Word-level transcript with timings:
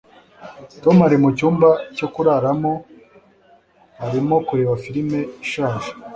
Tom 0.83 0.97
ari 1.07 1.17
mucyumba 1.23 1.69
cyo 1.95 2.07
kuraramo 2.13 2.73
arimo 4.05 4.35
kureba 4.47 4.73
firime 4.83 5.19
ishaje. 5.45 5.89